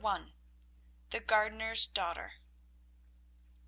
[1.11, 2.31] THE GARDENER'S DAUGHTER.